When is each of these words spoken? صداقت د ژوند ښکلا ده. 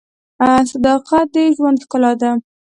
صداقت 0.71 1.27
د 1.33 1.35
ژوند 1.55 1.77
ښکلا 1.83 2.11
ده. 2.21 2.31